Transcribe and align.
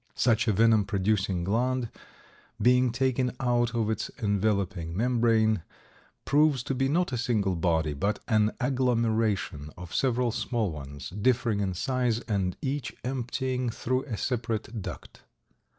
Such 0.15 0.47
a 0.47 0.51
venom 0.51 0.85
producing 0.85 1.43
gland 1.43 1.91
being 2.59 2.91
taken 2.91 3.33
out 3.39 3.75
of 3.75 3.87
its 3.91 4.09
enveloping 4.17 4.97
membrane 4.97 5.61
proves 6.25 6.63
to 6.63 6.73
be 6.73 6.89
not 6.89 7.11
a 7.11 7.19
single 7.19 7.55
body, 7.55 7.93
but 7.93 8.17
an 8.27 8.51
agglomeration 8.59 9.69
of 9.77 9.93
several 9.93 10.31
small 10.31 10.71
ones, 10.71 11.11
differing 11.11 11.59
in 11.59 11.75
size, 11.75 12.19
and 12.21 12.57
each 12.63 12.95
emptying 13.03 13.69
through 13.69 14.05
a 14.05 14.17
separate 14.17 14.81
duct. 14.81 15.21